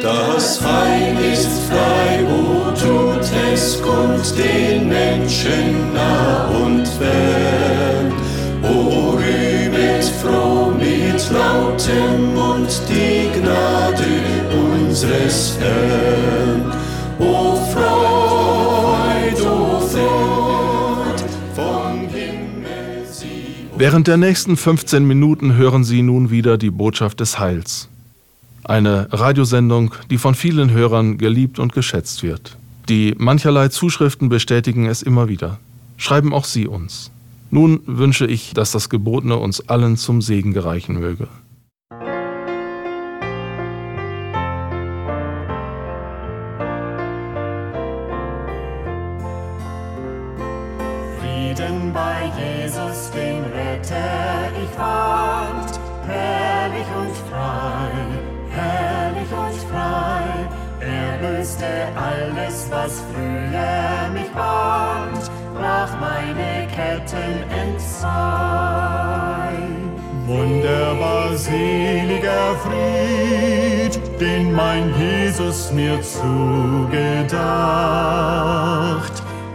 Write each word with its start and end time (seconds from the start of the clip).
Das 0.00 0.58
Heil 0.64 1.14
ist 1.32 1.50
frei, 1.68 2.24
o 2.24 2.70
tut 2.70 3.30
es 3.52 3.80
kund 3.82 4.38
den 4.38 4.88
Menschen 4.88 5.92
nah 5.92 6.48
und 6.48 6.88
fern. 6.88 8.10
O 8.62 9.10
rühmet 9.10 10.04
froh 10.22 10.72
mit 10.72 11.30
lautem 11.30 12.34
Mund 12.34 12.82
die 12.88 13.38
Gnade 13.38 14.02
unseres 14.50 15.58
Herrn. 15.60 16.72
O 17.18 17.56
Freud, 17.74 19.42
o 19.42 19.78
Freud, 19.78 21.22
vom 21.54 22.08
Himmel 22.08 23.04
sie. 23.10 23.68
Während 23.76 24.08
der 24.08 24.16
nächsten 24.16 24.56
15 24.56 25.06
Minuten 25.06 25.54
hören 25.54 25.84
Sie 25.84 26.00
nun 26.00 26.30
wieder 26.30 26.56
die 26.56 26.70
Botschaft 26.70 27.20
des 27.20 27.38
Heils. 27.38 27.91
Eine 28.64 29.08
Radiosendung, 29.10 29.94
die 30.10 30.18
von 30.18 30.34
vielen 30.34 30.70
Hörern 30.70 31.18
geliebt 31.18 31.58
und 31.58 31.72
geschätzt 31.72 32.22
wird. 32.22 32.56
Die 32.88 33.14
mancherlei 33.18 33.68
Zuschriften 33.68 34.28
bestätigen 34.28 34.86
es 34.86 35.02
immer 35.02 35.28
wieder. 35.28 35.58
Schreiben 35.96 36.32
auch 36.32 36.44
Sie 36.44 36.68
uns. 36.68 37.10
Nun 37.50 37.80
wünsche 37.86 38.26
ich, 38.26 38.54
dass 38.54 38.70
das 38.70 38.88
Gebotene 38.88 39.36
uns 39.36 39.68
allen 39.68 39.96
zum 39.96 40.22
Segen 40.22 40.52
gereichen 40.52 40.98
möge. 40.98 41.28
Frieden 51.20 51.92
bei 51.92 52.32
Jesus, 52.38 53.10
dem 53.10 53.44
Retter 53.52 54.50
ich 54.62 54.70
fand, 54.70 55.78
herrlich 56.06 56.86
und 56.96 57.16
frei, 57.28 58.21
herrlich 58.54 59.32
und 59.32 59.56
frei. 59.70 60.48
Er 60.80 61.20
löste 61.22 61.66
alles, 61.96 62.68
was 62.70 63.02
früher 63.12 64.10
mich 64.12 64.30
band, 64.32 65.30
brach 65.54 65.92
meine 66.00 66.66
Ketten 66.74 67.44
entzwei. 67.62 68.92
Wunderbar 70.26 71.36
seliger 71.36 72.54
Fried, 72.64 74.00
den 74.20 74.52
mein 74.52 74.92
Jesus 74.98 75.72
mir 75.72 76.00
zugedacht. 76.00 77.32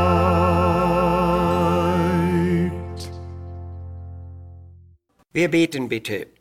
Wir 5.34 5.52
beten 5.52 5.90
bitte. 5.90 6.35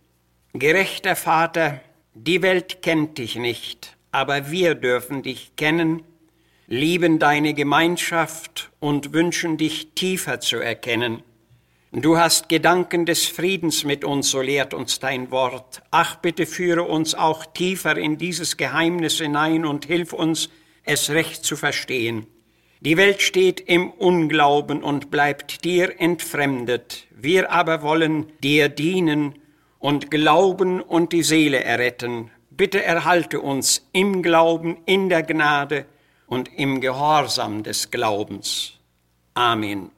Gerechter 0.56 1.16
Vater, 1.16 1.80
die 2.14 2.41
Welt 2.41 2.80
kennt 2.80 3.19
dich 3.19 3.34
nicht, 3.34 3.97
aber 4.12 4.52
wir 4.52 4.77
dürfen 4.77 5.24
dich 5.24 5.56
kennen, 5.56 6.05
lieben 6.69 7.19
deine 7.19 7.55
Gemeinschaft 7.55 8.70
und 8.78 9.12
wünschen 9.12 9.56
dich 9.56 9.88
tiefer 9.97 10.38
zu 10.38 10.58
erkennen. 10.58 11.25
Du 11.91 12.19
hast 12.19 12.48
Gedanken 12.48 13.05
des 13.05 13.27
Friedens 13.27 13.82
mit 13.82 14.04
uns, 14.04 14.31
so 14.31 14.43
lehrt 14.43 14.75
uns 14.75 15.00
dein 15.00 15.32
Wort. 15.32 15.82
Ach, 15.91 16.14
bitte 16.20 16.47
führe 16.47 16.84
uns 16.84 17.16
auch 17.16 17.47
tiefer 17.47 17.97
in 17.97 18.16
dieses 18.16 18.56
Geheimnis 18.56 19.19
hinein 19.19 19.66
und 19.66 19.87
hilf 19.87 20.12
uns, 20.12 20.50
es 20.84 21.10
recht 21.10 21.44
zu 21.44 21.56
verstehen. 21.56 22.28
Die 22.81 22.97
Welt 22.97 23.22
steht 23.22 23.59
im 23.59 23.91
Unglauben 23.91 24.84
und 24.84 25.10
bleibt 25.10 25.64
dir 25.64 26.00
entfremdet. 26.00 27.09
Wir 27.10 27.50
aber 27.50 27.82
wollen 27.82 28.31
dir 28.41 28.69
dienen 28.69 29.34
und 29.84 30.11
Glauben 30.11 30.81
und 30.81 31.12
die 31.12 31.22
Seele 31.22 31.62
erretten. 31.62 32.31
Bitte 32.49 32.83
erhalte 32.83 33.41
uns 33.41 33.87
im 33.93 34.22
Glauben, 34.22 34.78
in 34.87 35.11
der 35.11 35.22
Gnade 35.22 35.84
und 36.27 36.49
im 36.56 36.81
Gehorsam 36.81 37.62
des 37.62 37.91
Glaubens. 37.91 38.78
Amen. 39.34 39.91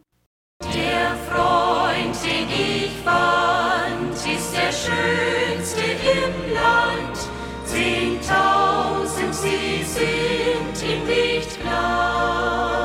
Der 0.75 1.15
Freund, 1.31 2.17
den 2.25 2.49
ich 2.49 2.91
fand, 3.05 4.13
ist 4.13 4.53
der 4.57 4.73
schönste 4.73 5.83
im 5.83 6.53
Land. 6.53 7.19
Zehntausend, 7.65 9.35
sie 9.37 9.85
sind 9.85 10.91
ihm 10.91 11.07
nicht 11.07 11.61
gleich. 11.63 12.76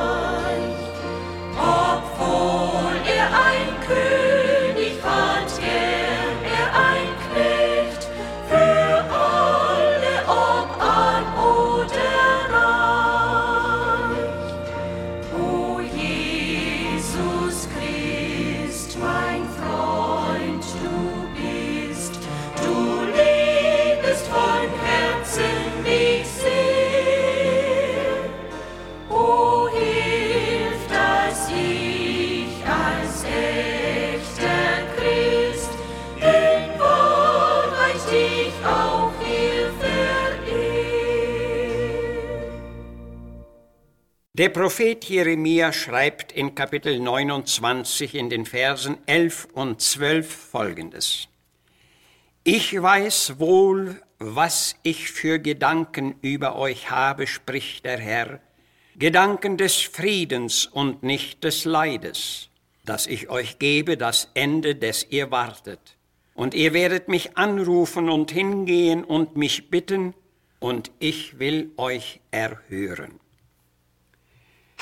Der 44.34 44.48
Prophet 44.48 45.04
Jeremia 45.04 45.74
schreibt 45.74 46.32
in 46.32 46.54
Kapitel 46.54 46.98
29 46.98 48.14
in 48.14 48.30
den 48.30 48.46
Versen 48.46 48.96
11 49.04 49.48
und 49.52 49.82
12 49.82 50.26
folgendes. 50.26 51.28
Ich 52.42 52.80
weiß 52.80 53.38
wohl, 53.40 54.00
was 54.18 54.76
ich 54.84 55.10
für 55.10 55.38
Gedanken 55.38 56.14
über 56.22 56.56
euch 56.56 56.90
habe, 56.90 57.26
spricht 57.26 57.84
der 57.84 57.98
Herr, 57.98 58.40
Gedanken 58.96 59.58
des 59.58 59.82
Friedens 59.82 60.64
und 60.64 61.02
nicht 61.02 61.44
des 61.44 61.66
Leides, 61.66 62.48
dass 62.86 63.06
ich 63.06 63.28
euch 63.28 63.58
gebe 63.58 63.98
das 63.98 64.30
Ende, 64.32 64.74
des 64.76 65.08
ihr 65.10 65.30
wartet. 65.30 65.98
Und 66.32 66.54
ihr 66.54 66.72
werdet 66.72 67.06
mich 67.06 67.36
anrufen 67.36 68.08
und 68.08 68.30
hingehen 68.30 69.04
und 69.04 69.36
mich 69.36 69.68
bitten, 69.68 70.14
und 70.58 70.90
ich 71.00 71.38
will 71.38 71.70
euch 71.76 72.20
erhören. 72.30 73.21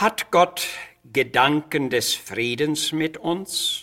Hat 0.00 0.30
Gott 0.30 0.66
Gedanken 1.12 1.90
des 1.90 2.14
Friedens 2.14 2.90
mit 2.90 3.18
uns? 3.18 3.82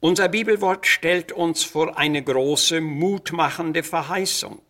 Unser 0.00 0.28
Bibelwort 0.28 0.88
stellt 0.88 1.30
uns 1.30 1.62
vor 1.62 1.96
eine 1.96 2.20
große, 2.20 2.80
mutmachende 2.80 3.84
Verheißung. 3.84 4.60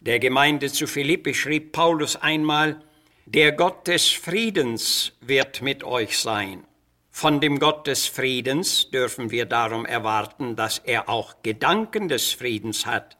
Der 0.00 0.18
Gemeinde 0.18 0.72
zu 0.72 0.86
Philippi 0.86 1.34
schrieb 1.34 1.72
Paulus 1.72 2.16
einmal, 2.16 2.82
der 3.26 3.52
Gott 3.52 3.86
des 3.86 4.08
Friedens 4.08 5.12
wird 5.20 5.60
mit 5.60 5.84
euch 5.84 6.18
sein. 6.18 6.64
Von 7.10 7.42
dem 7.42 7.58
Gott 7.58 7.86
des 7.86 8.06
Friedens 8.06 8.88
dürfen 8.88 9.30
wir 9.30 9.44
darum 9.44 9.84
erwarten, 9.84 10.56
dass 10.56 10.78
er 10.78 11.10
auch 11.10 11.42
Gedanken 11.42 12.08
des 12.08 12.32
Friedens 12.32 12.86
hat. 12.86 13.18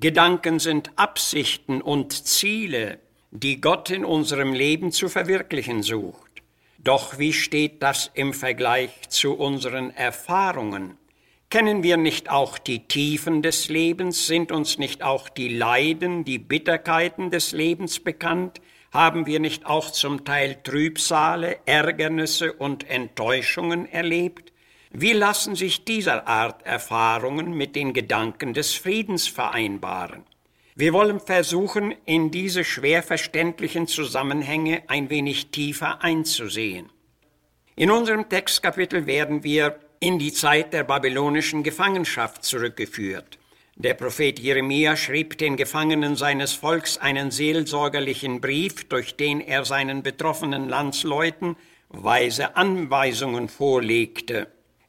Gedanken 0.00 0.58
sind 0.58 0.90
Absichten 0.96 1.82
und 1.82 2.14
Ziele, 2.26 2.98
die 3.36 3.60
Gott 3.60 3.90
in 3.90 4.04
unserem 4.04 4.52
Leben 4.52 4.92
zu 4.92 5.08
verwirklichen 5.08 5.82
sucht. 5.82 6.30
Doch 6.78 7.18
wie 7.18 7.32
steht 7.32 7.82
das 7.82 8.08
im 8.14 8.32
Vergleich 8.32 9.08
zu 9.08 9.34
unseren 9.34 9.90
Erfahrungen? 9.90 10.96
Kennen 11.50 11.82
wir 11.82 11.96
nicht 11.96 12.30
auch 12.30 12.58
die 12.58 12.86
Tiefen 12.86 13.42
des 13.42 13.68
Lebens? 13.68 14.28
Sind 14.28 14.52
uns 14.52 14.78
nicht 14.78 15.02
auch 15.02 15.28
die 15.28 15.48
Leiden, 15.48 16.24
die 16.24 16.38
Bitterkeiten 16.38 17.30
des 17.30 17.50
Lebens 17.50 17.98
bekannt? 17.98 18.60
Haben 18.92 19.26
wir 19.26 19.40
nicht 19.40 19.66
auch 19.66 19.90
zum 19.90 20.24
Teil 20.24 20.58
Trübsale, 20.62 21.58
Ärgernisse 21.66 22.52
und 22.52 22.88
Enttäuschungen 22.88 23.90
erlebt? 23.90 24.52
Wie 24.92 25.12
lassen 25.12 25.56
sich 25.56 25.84
dieser 25.84 26.28
Art 26.28 26.64
Erfahrungen 26.64 27.52
mit 27.54 27.74
den 27.74 27.94
Gedanken 27.94 28.54
des 28.54 28.74
Friedens 28.74 29.26
vereinbaren? 29.26 30.22
Wir 30.76 30.92
wollen 30.92 31.20
versuchen, 31.20 31.94
in 32.04 32.32
diese 32.32 32.64
schwer 32.64 33.04
verständlichen 33.04 33.86
Zusammenhänge 33.86 34.82
ein 34.88 35.08
wenig 35.08 35.52
tiefer 35.52 36.02
einzusehen. 36.02 36.90
In 37.76 37.92
unserem 37.92 38.28
Textkapitel 38.28 39.06
werden 39.06 39.44
wir 39.44 39.78
in 40.00 40.18
die 40.18 40.32
Zeit 40.32 40.72
der 40.72 40.82
babylonischen 40.82 41.62
Gefangenschaft 41.62 42.42
zurückgeführt. 42.42 43.38
Der 43.76 43.94
Prophet 43.94 44.40
Jeremia 44.40 44.96
schrieb 44.96 45.38
den 45.38 45.56
Gefangenen 45.56 46.16
seines 46.16 46.54
Volks 46.54 46.98
einen 46.98 47.30
seelsorgerlichen 47.30 48.40
Brief, 48.40 48.88
durch 48.88 49.16
den 49.16 49.40
er 49.40 49.64
seinen 49.64 50.02
betroffenen 50.02 50.68
Landsleuten 50.68 51.54
weise 51.88 52.56
Anweisungen 52.56 53.48
vorlegte. 53.48 54.48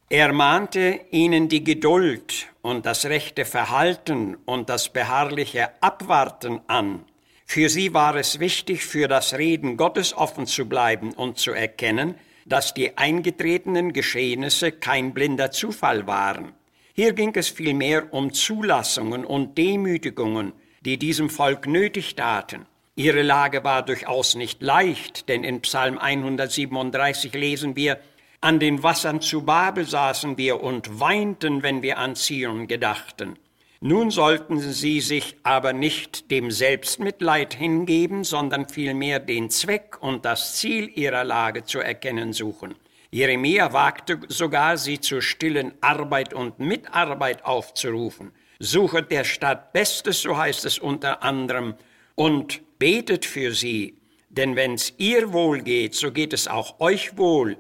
Er 0.10 0.34
mahnte 0.34 1.00
ihnen 1.10 1.50
die 1.50 1.64
Geduld 1.64 2.48
und 2.62 2.86
das 2.86 3.06
rechte 3.06 3.44
Verhalten 3.44 4.38
und 4.46 4.70
das 4.70 4.90
beharrliche 4.90 5.70
Abwarten 5.82 6.62
an. 6.68 7.06
Für 7.48 7.70
sie 7.70 7.92
war 7.96 8.16
es 8.16 8.40
wichtig, 8.40 8.86
für 8.86 9.08
das 9.08 9.34
Reden 9.36 9.78
Gottes 9.78 10.16
offen 10.16 10.46
zu 10.46 10.70
bleiben 10.70 11.12
und 11.14 11.40
zu 11.40 11.54
erkennen, 11.54 12.16
dass 12.46 12.76
die 12.76 13.00
eingetretenen 13.00 13.94
Geschehnisse 13.94 14.72
kein 14.72 15.16
blinder 15.16 15.50
Zufall 15.50 16.06
waren. 16.06 16.54
Hier 16.94 17.14
ging 17.14 17.34
es 17.36 17.50
vielmehr 17.50 18.14
um 18.14 18.32
Zulassungen 18.32 19.26
und 19.26 19.58
Demütigungen, 19.58 20.54
die 20.82 20.98
diesem 21.00 21.32
Volk 21.32 21.66
nötig 21.66 22.14
taten. 22.16 22.68
Ihre 22.96 23.24
Lage 23.24 23.64
war 23.64 23.84
durchaus 23.84 24.36
nicht 24.36 24.62
leicht, 24.62 25.28
denn 25.30 25.44
in 25.44 25.62
Psalm 25.62 25.98
137 25.98 27.34
lesen 27.34 27.76
wir, 27.76 28.00
an 28.46 28.60
den 28.60 28.84
Wassern 28.84 29.22
zu 29.22 29.42
Babel 29.42 29.88
saßen 29.88 30.38
wir 30.38 30.62
und 30.62 31.00
weinten, 31.00 31.64
wenn 31.64 31.82
wir 31.82 31.98
an 31.98 32.16
Zion 32.16 32.68
gedachten. 32.68 33.40
Nun 33.82 34.12
sollten 34.12 34.60
sie 34.60 35.02
sich 35.02 35.36
aber 35.42 35.74
nicht 35.74 36.30
dem 36.30 36.52
Selbstmitleid 36.52 37.56
hingeben, 37.56 38.24
sondern 38.24 38.70
vielmehr 38.70 39.20
den 39.20 39.50
Zweck 39.50 39.98
und 40.00 40.26
das 40.26 40.58
Ziel 40.58 40.92
ihrer 40.94 41.24
Lage 41.24 41.64
zu 41.64 41.80
erkennen 41.80 42.34
suchen. 42.34 42.76
Jeremia 43.10 43.74
wagte 43.74 44.20
sogar, 44.28 44.78
sie 44.78 45.00
zur 45.00 45.24
stillen 45.24 45.74
Arbeit 45.82 46.36
und 46.36 46.60
Mitarbeit 46.60 47.46
aufzurufen. 47.46 48.32
Suchet 48.60 49.10
der 49.10 49.24
Stadt 49.24 49.74
Bestes, 49.74 50.22
so 50.22 50.38
heißt 50.38 50.66
es 50.66 50.78
unter 50.78 51.24
anderem, 51.24 51.74
und 52.14 52.62
betet 52.78 53.26
für 53.26 53.56
sie, 53.56 53.98
denn 54.30 54.56
wenn's 54.56 54.94
ihr 55.00 55.34
wohl 55.34 55.62
geht, 55.62 55.96
so 55.96 56.12
geht 56.12 56.32
es 56.32 56.48
auch 56.48 56.80
euch 56.80 57.18
wohl, 57.18 57.58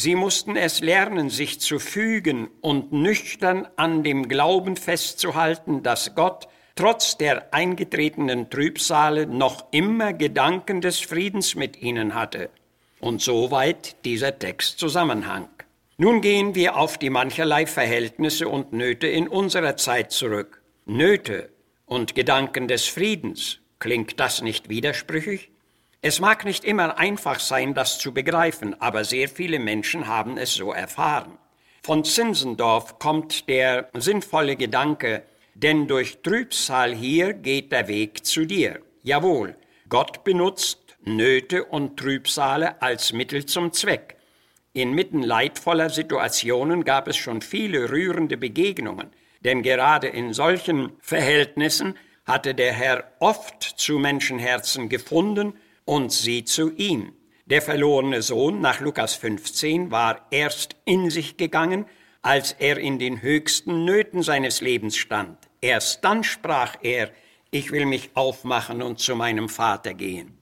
Sie 0.00 0.14
mussten 0.14 0.54
es 0.54 0.78
lernen, 0.78 1.28
sich 1.28 1.58
zu 1.58 1.80
fügen 1.80 2.48
und 2.60 2.92
nüchtern 2.92 3.66
an 3.74 4.04
dem 4.04 4.28
Glauben 4.28 4.76
festzuhalten, 4.76 5.82
dass 5.82 6.14
Gott 6.14 6.46
trotz 6.76 7.18
der 7.18 7.52
eingetretenen 7.52 8.48
Trübsale 8.48 9.26
noch 9.26 9.64
immer 9.72 10.12
Gedanken 10.12 10.80
des 10.80 11.00
Friedens 11.00 11.56
mit 11.56 11.82
ihnen 11.82 12.14
hatte. 12.14 12.48
Und 13.00 13.22
soweit 13.22 13.96
dieser 14.04 14.38
Textzusammenhang. 14.38 15.48
Nun 15.96 16.20
gehen 16.20 16.54
wir 16.54 16.76
auf 16.76 16.96
die 16.96 17.10
mancherlei 17.10 17.66
Verhältnisse 17.66 18.46
und 18.46 18.72
Nöte 18.72 19.08
in 19.08 19.26
unserer 19.26 19.76
Zeit 19.76 20.12
zurück. 20.12 20.62
Nöte 20.86 21.50
und 21.86 22.14
Gedanken 22.14 22.68
des 22.68 22.86
Friedens. 22.86 23.58
Klingt 23.80 24.20
das 24.20 24.42
nicht 24.42 24.68
widersprüchlich? 24.68 25.50
Es 26.00 26.20
mag 26.20 26.44
nicht 26.44 26.64
immer 26.64 26.96
einfach 26.96 27.40
sein, 27.40 27.74
das 27.74 27.98
zu 27.98 28.14
begreifen, 28.14 28.80
aber 28.80 29.04
sehr 29.04 29.28
viele 29.28 29.58
Menschen 29.58 30.06
haben 30.06 30.38
es 30.38 30.54
so 30.54 30.72
erfahren. 30.72 31.38
Von 31.82 32.04
Zinzendorf 32.04 33.00
kommt 33.00 33.48
der 33.48 33.88
sinnvolle 33.94 34.54
Gedanke, 34.54 35.24
denn 35.54 35.88
durch 35.88 36.22
Trübsal 36.22 36.94
hier 36.94 37.32
geht 37.32 37.72
der 37.72 37.88
Weg 37.88 38.24
zu 38.24 38.44
dir. 38.44 38.80
Jawohl, 39.02 39.56
Gott 39.88 40.22
benutzt 40.22 40.96
Nöte 41.02 41.64
und 41.64 41.98
Trübsale 41.98 42.80
als 42.80 43.12
Mittel 43.12 43.46
zum 43.46 43.72
Zweck. 43.72 44.18
Inmitten 44.74 45.22
leidvoller 45.22 45.90
Situationen 45.90 46.84
gab 46.84 47.08
es 47.08 47.16
schon 47.16 47.40
viele 47.40 47.90
rührende 47.90 48.36
Begegnungen, 48.36 49.10
denn 49.40 49.62
gerade 49.62 50.06
in 50.06 50.32
solchen 50.32 50.92
Verhältnissen 51.00 51.96
hatte 52.24 52.54
der 52.54 52.72
Herr 52.72 53.10
oft 53.18 53.62
zu 53.62 53.98
Menschenherzen 53.98 54.88
gefunden 54.88 55.54
und 55.88 56.12
sie 56.12 56.44
zu 56.44 56.70
ihm. 56.76 57.14
Der 57.46 57.62
verlorene 57.62 58.20
Sohn 58.20 58.60
nach 58.60 58.80
Lukas 58.80 59.14
15 59.14 59.90
war 59.90 60.26
erst 60.30 60.76
in 60.84 61.08
sich 61.08 61.38
gegangen, 61.38 61.86
als 62.20 62.52
er 62.52 62.76
in 62.76 62.98
den 62.98 63.22
höchsten 63.22 63.86
Nöten 63.86 64.22
seines 64.22 64.60
Lebens 64.60 64.98
stand. 64.98 65.38
Erst 65.62 66.04
dann 66.04 66.24
sprach 66.24 66.76
er, 66.82 67.10
ich 67.50 67.72
will 67.72 67.86
mich 67.86 68.10
aufmachen 68.12 68.82
und 68.82 68.98
zu 68.98 69.16
meinem 69.16 69.48
Vater 69.48 69.94
gehen. 69.94 70.36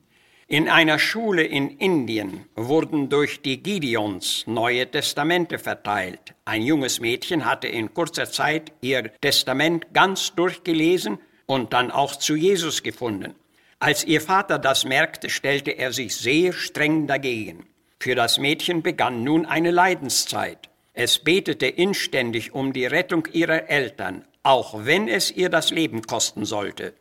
In 0.48 0.68
einer 0.68 0.98
Schule 0.98 1.44
in 1.44 1.78
Indien 1.78 2.46
wurden 2.56 3.08
durch 3.08 3.40
die 3.40 3.62
Gideons 3.62 4.48
neue 4.48 4.90
Testamente 4.90 5.60
verteilt. 5.60 6.34
Ein 6.44 6.62
junges 6.62 6.98
Mädchen 6.98 7.44
hatte 7.44 7.68
in 7.68 7.94
kurzer 7.94 8.28
Zeit 8.28 8.72
ihr 8.80 9.12
Testament 9.20 9.94
ganz 9.94 10.34
durchgelesen 10.34 11.18
und 11.46 11.72
dann 11.72 11.92
auch 11.92 12.16
zu 12.16 12.34
Jesus 12.34 12.82
gefunden. 12.82 13.36
Als 13.86 14.02
ihr 14.02 14.20
Vater 14.20 14.58
das 14.58 14.84
merkte, 14.84 15.30
stellte 15.30 15.70
er 15.70 15.92
sich 15.92 16.16
sehr 16.16 16.52
streng 16.52 17.06
dagegen. 17.06 17.68
Für 18.00 18.16
das 18.16 18.36
Mädchen 18.36 18.82
begann 18.82 19.22
nun 19.22 19.46
eine 19.46 19.70
Leidenszeit. 19.70 20.68
Es 20.92 21.20
betete 21.20 21.66
inständig 21.68 22.52
um 22.52 22.72
die 22.72 22.86
Rettung 22.86 23.28
ihrer 23.30 23.70
Eltern, 23.70 24.24
auch 24.42 24.84
wenn 24.84 25.06
es 25.06 25.30
ihr 25.30 25.50
das 25.50 25.70
Leben 25.70 26.02
kosten 26.02 26.44
sollte. 26.44 26.94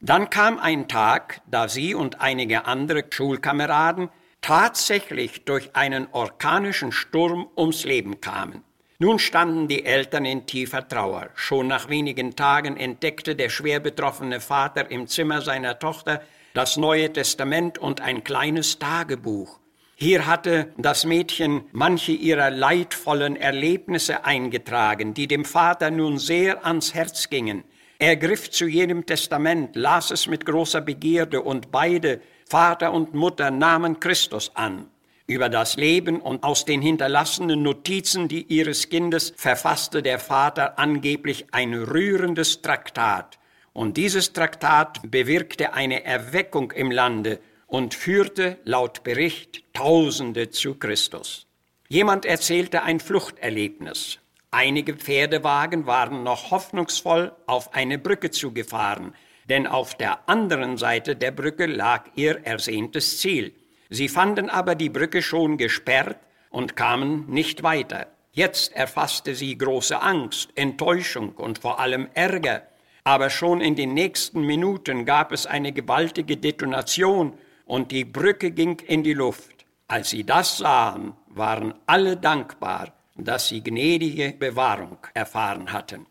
Dann 0.00 0.30
kam 0.30 0.58
ein 0.58 0.88
Tag, 0.88 1.42
da 1.50 1.68
sie 1.68 1.94
und 1.94 2.22
einige 2.22 2.64
andere 2.64 3.04
Schulkameraden 3.10 4.08
tatsächlich 4.40 5.44
durch 5.44 5.76
einen 5.76 6.08
orkanischen 6.12 6.92
Sturm 6.92 7.46
ums 7.58 7.84
Leben 7.84 8.22
kamen. 8.22 8.64
Nun 9.02 9.18
standen 9.18 9.66
die 9.66 9.84
Eltern 9.84 10.24
in 10.24 10.46
tiefer 10.46 10.86
Trauer. 10.86 11.30
Schon 11.34 11.66
nach 11.66 11.88
wenigen 11.88 12.36
Tagen 12.36 12.76
entdeckte 12.76 13.34
der 13.34 13.48
schwer 13.48 13.80
betroffene 13.80 14.38
Vater 14.38 14.92
im 14.92 15.08
Zimmer 15.08 15.42
seiner 15.42 15.80
Tochter 15.80 16.22
das 16.54 16.76
Neue 16.76 17.12
Testament 17.12 17.78
und 17.78 18.00
ein 18.00 18.22
kleines 18.22 18.78
Tagebuch. 18.78 19.58
Hier 19.96 20.28
hatte 20.28 20.72
das 20.76 21.04
Mädchen 21.04 21.64
manche 21.72 22.12
ihrer 22.12 22.50
leidvollen 22.50 23.34
Erlebnisse 23.34 24.24
eingetragen, 24.24 25.14
die 25.14 25.26
dem 25.26 25.44
Vater 25.44 25.90
nun 25.90 26.18
sehr 26.18 26.64
ans 26.64 26.94
Herz 26.94 27.28
gingen. 27.28 27.64
Er 27.98 28.14
griff 28.14 28.52
zu 28.52 28.68
jedem 28.68 29.04
Testament, 29.04 29.74
las 29.74 30.12
es 30.12 30.28
mit 30.28 30.46
großer 30.46 30.80
Begierde 30.80 31.42
und 31.42 31.72
beide, 31.72 32.20
Vater 32.48 32.92
und 32.92 33.14
Mutter, 33.14 33.50
nahmen 33.50 33.98
Christus 33.98 34.52
an. 34.54 34.86
Über 35.26 35.48
das 35.48 35.76
Leben 35.76 36.20
und 36.20 36.42
aus 36.42 36.64
den 36.64 36.82
hinterlassenen 36.82 37.62
Notizen, 37.62 38.28
die 38.28 38.42
ihres 38.42 38.88
Kindes, 38.88 39.32
verfasste 39.36 40.02
der 40.02 40.18
Vater 40.18 40.78
angeblich 40.78 41.46
ein 41.52 41.74
rührendes 41.74 42.60
Traktat. 42.62 43.38
Und 43.72 43.96
dieses 43.96 44.32
Traktat 44.32 45.00
bewirkte 45.10 45.74
eine 45.74 46.04
Erweckung 46.04 46.72
im 46.72 46.90
Lande 46.90 47.38
und 47.66 47.94
führte 47.94 48.58
laut 48.64 49.02
Bericht 49.02 49.64
Tausende 49.72 50.50
zu 50.50 50.74
Christus. 50.74 51.46
Jemand 51.88 52.26
erzählte 52.26 52.82
ein 52.82 53.00
Fluchterlebnis. 53.00 54.18
Einige 54.50 54.94
Pferdewagen 54.94 55.86
waren 55.86 56.22
noch 56.24 56.50
hoffnungsvoll 56.50 57.32
auf 57.46 57.72
eine 57.74 57.98
Brücke 57.98 58.30
zugefahren, 58.30 59.14
denn 59.48 59.66
auf 59.66 59.94
der 59.94 60.28
anderen 60.28 60.76
Seite 60.76 61.16
der 61.16 61.30
Brücke 61.30 61.64
lag 61.64 62.10
ihr 62.14 62.44
ersehntes 62.44 63.18
Ziel. 63.18 63.54
Sie 63.92 64.08
fanden 64.08 64.48
aber 64.48 64.74
die 64.74 64.88
Brücke 64.88 65.20
schon 65.20 65.58
gesperrt 65.58 66.16
und 66.48 66.76
kamen 66.76 67.26
nicht 67.28 67.62
weiter. 67.62 68.06
Jetzt 68.32 68.72
erfasste 68.74 69.34
sie 69.34 69.58
große 69.58 70.00
Angst, 70.00 70.48
Enttäuschung 70.54 71.32
und 71.32 71.58
vor 71.58 71.78
allem 71.78 72.08
Ärger. 72.14 72.62
Aber 73.04 73.28
schon 73.28 73.60
in 73.60 73.74
den 73.76 73.92
nächsten 73.92 74.46
Minuten 74.46 75.04
gab 75.04 75.30
es 75.30 75.44
eine 75.44 75.72
gewaltige 75.72 76.38
Detonation 76.38 77.34
und 77.66 77.92
die 77.92 78.06
Brücke 78.06 78.52
ging 78.52 78.78
in 78.86 79.02
die 79.02 79.12
Luft. 79.12 79.66
Als 79.88 80.08
sie 80.08 80.24
das 80.24 80.56
sahen, 80.56 81.12
waren 81.26 81.74
alle 81.84 82.16
dankbar, 82.16 82.94
dass 83.16 83.48
sie 83.48 83.62
gnädige 83.62 84.32
Bewahrung 84.32 84.96
erfahren 85.12 85.70
hatten. 85.70 86.06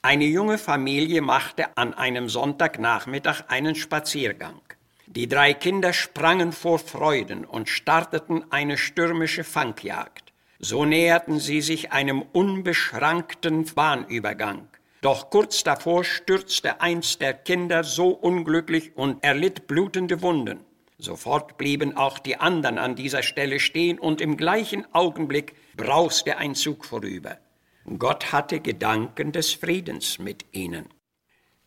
Eine 0.00 0.24
junge 0.24 0.56
Familie 0.56 1.20
machte 1.20 1.76
an 1.76 1.92
einem 1.92 2.30
Sonntagnachmittag 2.30 3.42
einen 3.48 3.74
Spaziergang. 3.74 4.62
Die 5.10 5.26
drei 5.26 5.54
Kinder 5.54 5.94
sprangen 5.94 6.52
vor 6.52 6.78
Freuden 6.78 7.46
und 7.46 7.70
starteten 7.70 8.44
eine 8.50 8.76
stürmische 8.76 9.42
Fangjagd. 9.42 10.34
So 10.58 10.84
näherten 10.84 11.40
sie 11.40 11.62
sich 11.62 11.92
einem 11.92 12.20
unbeschrankten 12.20 13.64
Bahnübergang. 13.74 14.68
Doch 15.00 15.30
kurz 15.30 15.64
davor 15.64 16.04
stürzte 16.04 16.82
eins 16.82 17.16
der 17.16 17.32
Kinder 17.32 17.84
so 17.84 18.10
unglücklich 18.10 18.96
und 18.96 19.24
erlitt 19.24 19.66
blutende 19.66 20.20
Wunden. 20.20 20.60
Sofort 20.98 21.56
blieben 21.56 21.96
auch 21.96 22.18
die 22.18 22.36
anderen 22.36 22.76
an 22.76 22.94
dieser 22.94 23.22
Stelle 23.22 23.60
stehen 23.60 23.98
und 23.98 24.20
im 24.20 24.36
gleichen 24.36 24.84
Augenblick 24.92 25.54
brauste 25.76 26.36
ein 26.36 26.54
Zug 26.54 26.84
vorüber. 26.84 27.38
Gott 27.98 28.32
hatte 28.32 28.60
Gedanken 28.60 29.32
des 29.32 29.54
Friedens 29.54 30.18
mit 30.18 30.44
ihnen. 30.52 30.90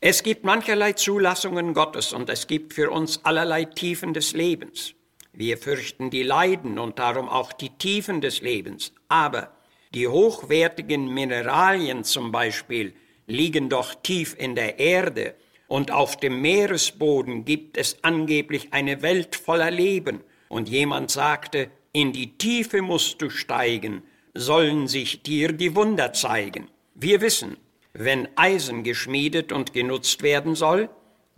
Es 0.03 0.23
gibt 0.23 0.43
mancherlei 0.43 0.93
Zulassungen 0.93 1.75
Gottes 1.75 2.11
und 2.11 2.27
es 2.27 2.47
gibt 2.47 2.73
für 2.73 2.89
uns 2.89 3.23
allerlei 3.23 3.65
Tiefen 3.65 4.15
des 4.15 4.33
Lebens. 4.33 4.95
Wir 5.31 5.59
fürchten 5.59 6.09
die 6.09 6.23
Leiden 6.23 6.79
und 6.79 6.97
darum 6.97 7.29
auch 7.29 7.53
die 7.53 7.69
Tiefen 7.69 8.19
des 8.19 8.41
Lebens. 8.41 8.93
Aber 9.09 9.51
die 9.93 10.07
hochwertigen 10.07 11.13
Mineralien 11.13 12.03
zum 12.03 12.31
Beispiel 12.31 12.95
liegen 13.27 13.69
doch 13.69 13.93
tief 13.93 14.35
in 14.39 14.55
der 14.55 14.79
Erde 14.79 15.35
und 15.67 15.91
auf 15.91 16.17
dem 16.17 16.41
Meeresboden 16.41 17.45
gibt 17.45 17.77
es 17.77 18.03
angeblich 18.03 18.73
eine 18.73 19.03
Welt 19.03 19.35
voller 19.35 19.69
Leben. 19.69 20.23
Und 20.49 20.67
jemand 20.67 21.11
sagte, 21.11 21.69
in 21.93 22.11
die 22.11 22.39
Tiefe 22.39 22.81
musst 22.81 23.21
du 23.21 23.29
steigen, 23.29 24.01
sollen 24.33 24.87
sich 24.87 25.21
dir 25.21 25.53
die 25.53 25.75
Wunder 25.75 26.11
zeigen. 26.11 26.71
Wir 26.95 27.21
wissen, 27.21 27.57
wenn 27.93 28.27
Eisen 28.35 28.83
geschmiedet 28.83 29.51
und 29.51 29.73
genutzt 29.73 30.23
werden 30.23 30.55
soll, 30.55 30.89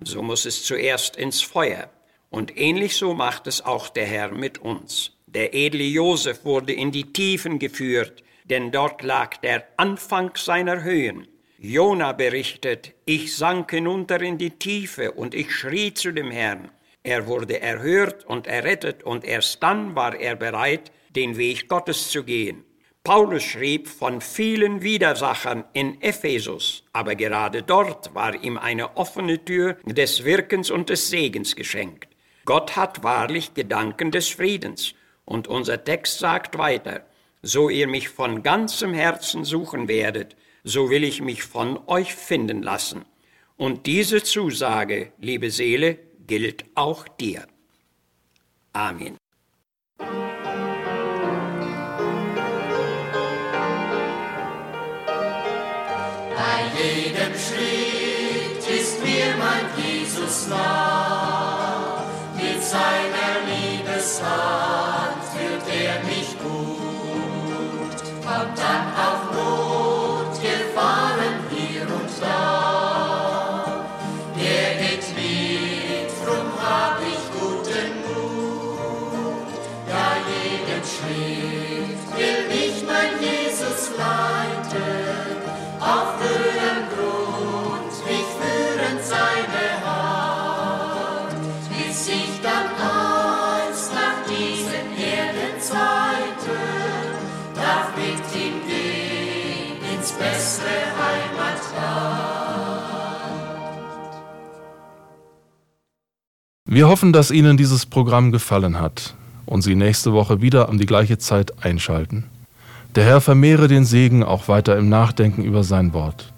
so 0.03 0.21
muss 0.21 0.45
es 0.45 0.63
zuerst 0.63 1.15
ins 1.15 1.41
Feuer. 1.41 1.89
Und 2.29 2.57
ähnlich 2.57 2.95
so 2.95 3.13
macht 3.13 3.47
es 3.47 3.63
auch 3.63 3.89
der 3.89 4.05
Herr 4.05 4.31
mit 4.31 4.57
uns. 4.57 5.11
Der 5.27 5.53
edle 5.53 5.83
Josef 5.83 6.45
wurde 6.45 6.73
in 6.73 6.91
die 6.91 7.13
Tiefen 7.13 7.59
geführt, 7.59 8.23
denn 8.45 8.71
dort 8.71 9.03
lag 9.03 9.37
der 9.37 9.65
Anfang 9.77 10.31
seiner 10.35 10.83
Höhen. 10.83 11.27
Jona 11.57 12.11
berichtet, 12.11 12.93
ich 13.05 13.35
sank 13.35 13.71
hinunter 13.71 14.21
in 14.21 14.37
die 14.37 14.51
Tiefe 14.51 15.11
und 15.11 15.33
ich 15.33 15.51
schrie 15.51 15.93
zu 15.93 16.11
dem 16.11 16.29
Herrn. 16.29 16.69
Er 17.03 17.27
wurde 17.27 17.61
erhört 17.61 18.25
und 18.25 18.47
errettet 18.47 19.03
und 19.03 19.23
erst 19.23 19.63
dann 19.63 19.95
war 19.95 20.15
er 20.15 20.35
bereit, 20.35 20.91
den 21.15 21.37
Weg 21.37 21.69
Gottes 21.69 22.09
zu 22.09 22.23
gehen. 22.23 22.63
Paulus 23.03 23.43
schrieb 23.43 23.89
von 23.89 24.21
vielen 24.21 24.81
Widersachern 24.81 25.65
in 25.73 26.01
Ephesus, 26.01 26.83
aber 26.93 27.15
gerade 27.15 27.61
dort 27.61 28.15
war 28.15 28.33
ihm 28.33 28.57
eine 28.57 28.95
offene 28.95 29.43
Tür 29.43 29.77
des 29.85 30.23
Wirkens 30.23 30.71
und 30.71 30.89
des 30.89 31.09
Segens 31.09 31.57
geschenkt. 31.57 32.07
Gott 32.45 32.77
hat 32.77 33.03
wahrlich 33.03 33.53
Gedanken 33.53 34.11
des 34.11 34.29
Friedens. 34.29 34.93
Und 35.25 35.47
unser 35.47 35.83
Text 35.83 36.19
sagt 36.19 36.57
weiter, 36.57 37.05
so 37.41 37.69
ihr 37.69 37.87
mich 37.87 38.09
von 38.09 38.43
ganzem 38.43 38.93
Herzen 38.93 39.43
suchen 39.43 39.87
werdet, 39.87 40.35
so 40.63 40.89
will 40.89 41.03
ich 41.03 41.21
mich 41.21 41.43
von 41.43 41.79
euch 41.87 42.15
finden 42.15 42.63
lassen. 42.63 43.05
Und 43.57 43.85
diese 43.85 44.23
Zusage, 44.23 45.11
liebe 45.19 45.51
Seele, 45.51 45.99
gilt 46.25 46.65
auch 46.75 47.07
dir. 47.07 47.45
Amen. 48.73 49.22
Mein 59.37 59.65
Jesus 59.77 60.47
nah. 60.47 60.92
Wir 106.73 106.87
hoffen, 106.87 107.13
dass 107.13 107.29
Ihnen 107.29 107.55
dieses 107.55 107.85
Programm 107.85 108.31
gefallen 108.31 108.79
hat 108.79 109.13
und 109.45 109.61
Sie 109.61 109.75
nächste 109.75 110.11
Woche 110.11 110.41
wieder 110.41 110.69
um 110.69 110.79
die 110.79 110.87
gleiche 110.87 111.19
Zeit 111.19 111.63
einschalten. 111.63 112.23
Der 112.95 113.03
Herr 113.03 113.21
vermehre 113.21 113.67
den 113.67 113.85
Segen 113.85 114.23
auch 114.23 114.47
weiter 114.47 114.75
im 114.75 114.89
Nachdenken 114.89 115.43
über 115.43 115.63
sein 115.63 115.93
Wort. 115.93 116.33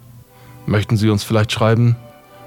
Möchten 0.66 0.98
Sie 0.98 1.08
uns 1.08 1.24
vielleicht 1.24 1.52
schreiben? 1.52 1.96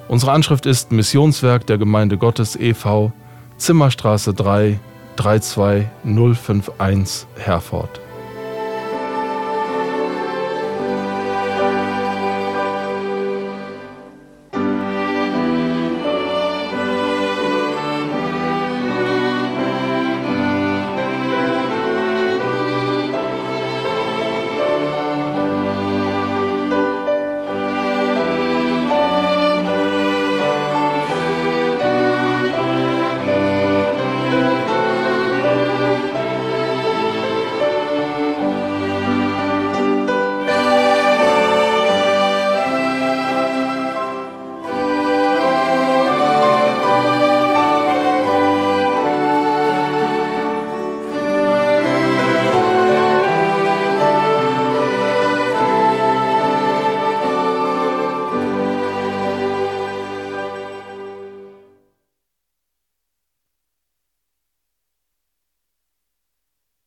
Unsere 0.07 0.33
Anschrift 0.33 0.67
ist 0.67 0.91
Missionswerk 0.91 1.65
der 1.65 1.79
Gemeinde 1.79 2.19
Gottes 2.19 2.55
e.V., 2.55 3.11
Zimmerstraße 3.57 4.35
3, 4.35 4.79
32051, 5.15 7.25
Herford. 7.37 8.01